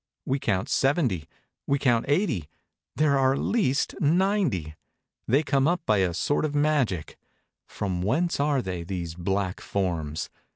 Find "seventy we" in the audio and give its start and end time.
0.67-1.77